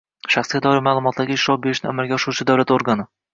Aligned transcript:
—shaxsga 0.35 0.61
doir 0.65 0.79
ma’lumotlarga 0.87 1.35
ishlov 1.39 1.59
berishni 1.67 1.89
amalga 1.91 2.19
oshiruvchi 2.19 2.49
davlat 2.53 2.75
organi 2.79 3.07